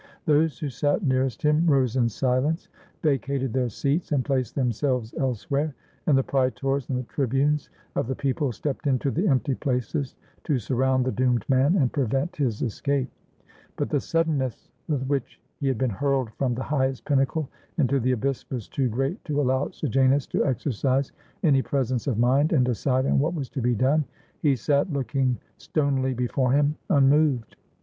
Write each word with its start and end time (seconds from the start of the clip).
Those 0.25 0.57
who 0.57 0.67
sat 0.69 1.03
nearest 1.05 1.43
him 1.43 1.63
rose 1.67 1.95
in 1.95 2.09
silence, 2.09 2.69
vacated 3.03 3.51
427 3.51 3.53
ROME 3.53 3.61
their 3.61 3.69
seats, 3.69 4.11
and 4.11 4.25
placed 4.25 4.55
themselves 4.55 5.13
elsewhere, 5.19 5.75
and 6.07 6.17
the 6.17 6.23
praetors 6.23 6.89
and 6.89 6.97
the 6.97 7.03
tribunes 7.03 7.69
of 7.95 8.07
the 8.07 8.15
people 8.15 8.51
stepped 8.51 8.87
into 8.87 9.11
the 9.11 9.27
empty 9.27 9.53
places 9.53 10.15
to 10.45 10.57
surround 10.57 11.05
the 11.05 11.11
doomed 11.11 11.45
man 11.47 11.75
and 11.75 11.93
prevent 11.93 12.35
his 12.35 12.63
escape. 12.63 13.11
But 13.75 13.91
the 13.91 13.99
suddenness 13.99 14.71
with 14.87 15.03
which 15.05 15.39
he 15.59 15.67
had 15.67 15.77
been 15.77 15.91
hurled 15.91 16.31
from 16.33 16.55
the 16.55 16.63
highest 16.63 17.05
pinnacle 17.05 17.47
into 17.77 17.99
the 17.99 18.13
abyss 18.13 18.49
was 18.49 18.67
too 18.67 18.89
great 18.89 19.23
to 19.25 19.39
allow 19.39 19.69
Sejanus 19.69 20.25
to 20.29 20.43
exercise 20.47 21.11
any 21.43 21.61
presence 21.61 22.07
of 22.07 22.17
mind 22.17 22.53
and 22.53 22.65
decide 22.65 23.05
on 23.05 23.19
what 23.19 23.35
was 23.35 23.49
to 23.49 23.61
be 23.61 23.75
done. 23.75 24.05
He 24.41 24.55
sat, 24.55 24.91
looking 24.91 25.37
stonily 25.59 26.15
before 26.15 26.53
him, 26.53 26.75
unmoved. 26.89 27.55